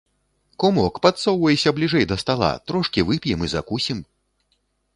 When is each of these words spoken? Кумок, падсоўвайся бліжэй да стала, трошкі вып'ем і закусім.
Кумок, 0.61 0.95
падсоўвайся 1.05 1.73
бліжэй 1.79 2.05
да 2.11 2.17
стала, 2.23 2.49
трошкі 2.71 3.05
вып'ем 3.11 3.39
і 3.49 3.51
закусім. 3.55 3.97